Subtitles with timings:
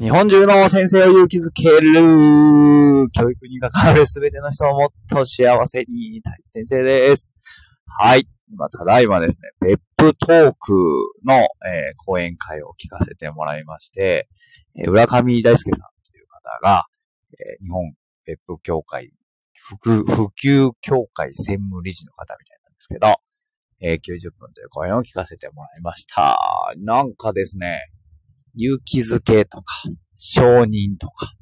[0.00, 7.38] 日本中の先生を勇気づける、教育に関わるすべての人をもっと幸せに、大地先生です。
[7.98, 8.28] はい。
[8.48, 10.72] 今、ただいまですね、ペップトーク
[11.26, 11.46] の、えー、
[12.06, 14.28] 講演会を聞かせてもらいまして、
[14.76, 15.80] えー、浦上大輔さん
[16.12, 16.84] という方が、
[17.32, 17.92] えー、日本
[18.24, 19.10] ペップ協会、
[19.52, 19.74] 普
[20.40, 23.16] 及協会専務理事の方みたいなんですけど、
[23.80, 26.38] えー、90分という講演を聞かせてもらいました。
[26.78, 27.80] なんかですね、
[28.58, 29.64] 勇気づけとか、
[30.16, 31.32] 承認とか、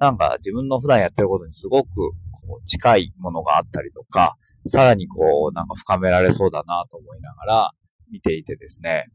[0.00, 7.70] なんか自分の普段やってることにすごくこう近いものがあったりとか、さらにこうなんか深められそうだなと思いながら
[8.10, 9.06] 見ていてですね、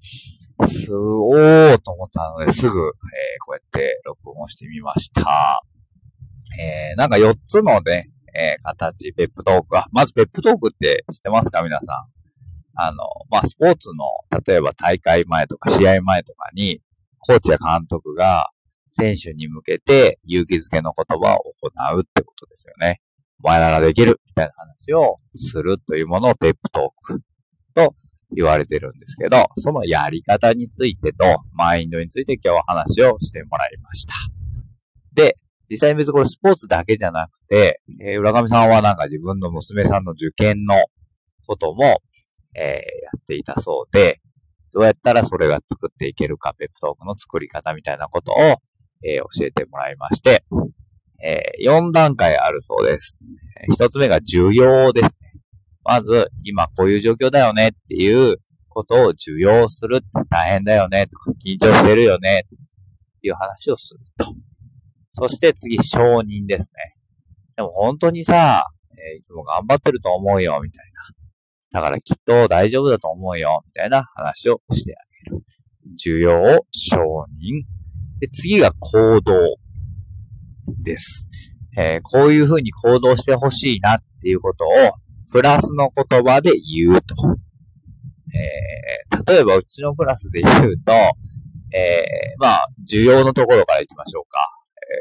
[0.66, 2.94] すおーと思ったのですぐ、えー、
[3.46, 5.62] こうやって録音をしてみました。
[6.58, 9.78] えー、なんか4つのね、えー、形、ペップトーク。
[9.78, 11.62] あ、まずペップトークって知ってますか？
[11.64, 11.88] 皆さん。
[12.78, 12.98] あの、
[13.30, 14.06] まあ、スポーツの、
[14.46, 16.82] 例えば大会前とか試合前とかに、
[17.26, 18.50] コーチや監督が
[18.90, 23.02] 選手に向けて勇気づけの言葉を行うってことですよね。
[23.44, 27.22] お前ならできるみたいな話をするというものをペップトーク
[27.74, 27.96] と
[28.32, 34.14] 言われてるんですけど、そのやり方についてとマインドについて今日は話をしてもらいました。
[35.14, 35.38] で、
[35.70, 40.76] 実際に別にこれスポーツだけじゃなくて、えー、浦上さんはなんか自分の娘さんの受験の
[41.48, 42.02] ことも、
[42.56, 42.80] えー、や
[43.18, 44.22] っていたそうで、
[44.76, 48.36] どうやったらそれが作っていけるか、ペップトークの作り方みたいなことを、
[49.06, 50.44] えー、教えてもらいまして、
[51.24, 53.26] えー、4段階あるそうです。
[53.80, 55.42] 1つ目が重要ですね。
[55.86, 60.08] まず、今こういう状況だよねっていうことを受容するって。
[60.30, 62.50] 大変だよねとか、緊張してるよねっ
[63.22, 64.36] ていう話をすると。
[65.14, 66.98] そして次、承認ですね。
[67.56, 71.25] でも本当にさ、えー、いつも頑張ってると思うよ、みたいな。
[71.76, 75.44] だからきっと大丈夫だと思うよ、みたいな話をしてあげる。
[76.02, 76.98] 需要を承
[77.38, 77.66] 認。
[78.22, 79.58] で、次が行動
[80.82, 81.28] です。
[81.78, 84.70] えー、こういうふうに行動してほしいなっていうことを、
[85.34, 87.14] プラスの言葉で言うと。
[88.34, 90.94] えー、例えばうちのクラスで言うと、
[91.74, 94.40] えー、まあ、需要のところから行きましょうか。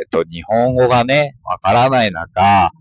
[0.01, 2.73] えっ、と、日本語がね、わからない中、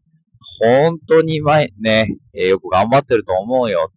[0.60, 3.92] 本当に前ね、えー、よく頑張ってると思うよ。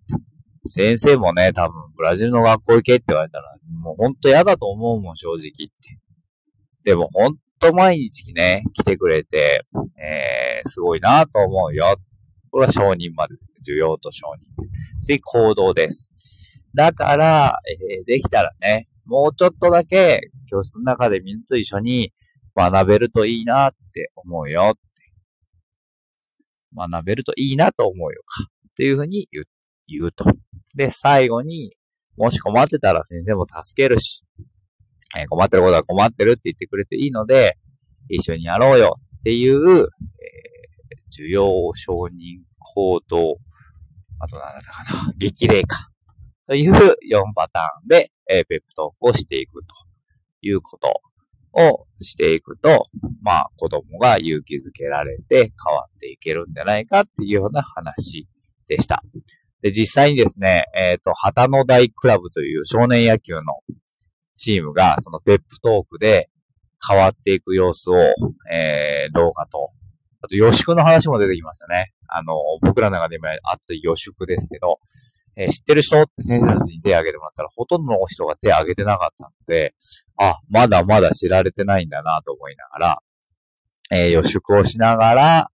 [0.66, 5.98] 先生もね、多分ブラジルの学校行けって言われたら、もう本当嫌だと思うもん、正直って。
[6.84, 9.64] でも本当毎日ね、来てくれて、
[10.00, 11.96] えー、すごいなと思うよ。
[12.50, 13.72] これは承認までです。
[13.72, 14.26] 需要と承
[14.60, 14.66] 認。
[15.00, 16.12] 次、行動です。
[16.74, 17.58] だから、
[17.90, 22.12] えー、できたらね、もうちょっとだけ教室の中でみんなと一緒に
[22.56, 24.72] 学べるといいなって思うよ。
[26.76, 28.44] 学べるといいなと思うよか。
[28.44, 29.44] っていうふうに言う
[29.88, 30.25] 言うと。
[30.76, 31.75] で、最後に、
[32.16, 34.25] もし困ってたら先生も助けるし、
[35.16, 37.56] えー、困ってることは困ってるって言ってくれていいので、
[38.09, 39.87] 一緒にやろうよっていう、えー、
[41.25, 41.44] 需要
[41.75, 43.38] 承認行動、
[44.19, 45.88] あと何だったかな、激励か。
[46.47, 46.76] という4
[47.34, 49.75] パターンで、えー、ペップトークをしていくと
[50.43, 51.00] いうこと
[51.56, 52.87] をしていくと、
[53.22, 58.28] まあ子供が勇気づけられて変わっていけるんじゃないかっていうような話
[58.69, 59.03] でした。
[59.62, 63.43] で、実際にですね、えっ、ー、と、旗の大クラブという少年野球の
[64.34, 66.28] チームが、そのペップトークで
[66.89, 67.97] 変わっていく様子を、
[68.53, 69.71] えー、動画と、
[70.21, 71.93] あと予祝の話も出てきましたね。
[72.09, 74.78] あの、僕らの中で今熱い予祝ですけど、
[75.36, 76.02] え、知ってる人？
[76.02, 79.74] って先生たちに手を挙げてもらったら、ほとんどの人が手を挙げてなかったので、
[80.19, 83.02] あ、まだまだ知られてないんだなと思いながら、
[83.91, 85.50] えー、予祝をしながら、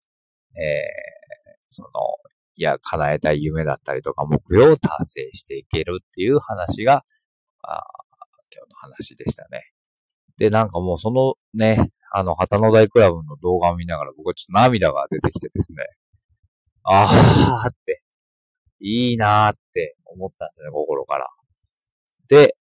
[0.54, 1.88] えー、その、
[2.54, 7.04] いや、叶えたい夢だったりとか、目標を達成していけるっていう話が、
[7.62, 7.82] あ
[8.54, 9.72] 今日の話でしたね。
[10.36, 15.84] で、なんかもうそのね、あの、旗の大クラブの動画を見ながら僕はちょっと涙が出てきてですね、
[16.84, 18.01] あーって、
[18.82, 21.28] いいなーって思ったんですよね、心から。
[22.28, 22.56] で、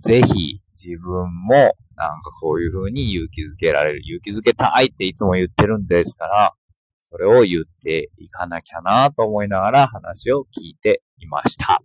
[0.00, 4.00] ぜひ自分もなんかこういう風に勇気づけられる。
[4.04, 6.54] 勇気づけたいっていつも言ってるんですから、
[7.00, 11.82] それを言っていかなきゃなと思いながら話を聞いていました。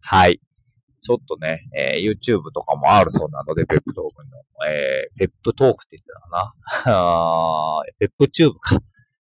[0.00, 0.40] はい。
[1.00, 7.82] ちょっとね、えー、YouTube とかもあるそうなので、ペップトークの、えー、ペップトークって言ってたかな？
[7.98, 8.78] ペップチューブかっ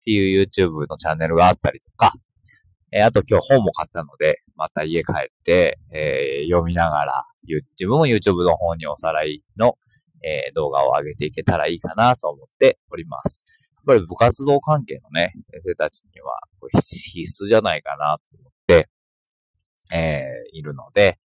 [0.04, 2.12] ていう YouTube のチャンネルがあったりとか、
[2.90, 9.76] えー、あと今日本も買ったので、また家帰って、えー、読みながら、自分も YouTube の方におさらいの、
[10.22, 13.44] えー、動画を上げていけたらいいかなと思っております。
[13.76, 16.40] やっぱり部活動関係のね、先生たちには
[16.80, 18.88] 必須じゃないかなと思って、
[19.92, 21.18] えー、いるので、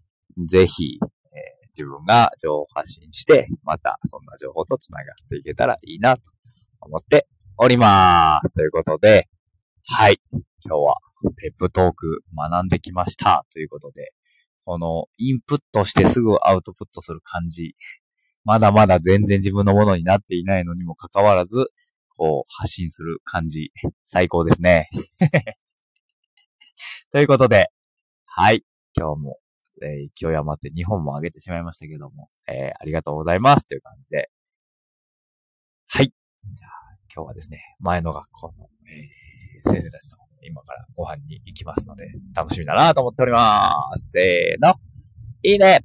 [0.48, 1.00] ぜひ、
[1.34, 6.32] え自分が情報発信して、またそんな情報と繋がっていけたらいいなと
[6.82, 8.54] 思っております。
[8.54, 9.30] ということで、
[9.84, 10.20] はい。
[10.32, 10.96] 今日は
[11.38, 14.14] ペップトーク学んできましたということで、
[14.66, 17.76] このインプットしてすぐアウトプットする感じ、
[18.44, 21.68] まだまだ全然自分のものになっていないのにもかかわらず、
[22.18, 23.72] こう発信する感じ、
[24.04, 24.88] 最高ですね。
[27.12, 27.72] ということで、
[28.26, 28.64] はい。
[28.96, 29.40] 今日も、
[29.82, 34.30] えー、勢い余って2本も上げてしまいましたけども、えー、ありがとうございますという感じで。
[35.88, 36.14] はい。
[36.54, 36.72] じゃあ、
[37.14, 44.12] 今日はですね、前の学校の、えー、先生たちと今からご飯に行きますので、楽しみだなと思っております。
[44.12, 44.76] せーの。
[45.44, 45.80] いいね